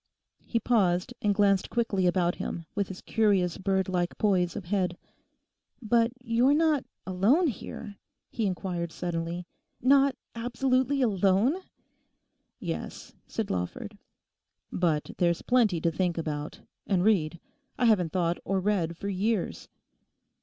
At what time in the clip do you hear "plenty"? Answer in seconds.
15.43-15.79